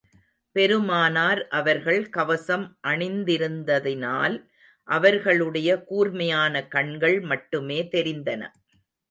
பெருமானார் 0.55 1.47
அவர்கள் 1.49 2.09
கவசம் 2.09 2.65
அணிந்திருந்ததினால், 2.87 4.37
அவர்களுடைய 4.87 5.69
கூர்மையான 5.83 6.65
கண்கள் 6.67 7.19
மட்டுமே 7.21 7.79
தெரிந்தன. 7.91 8.41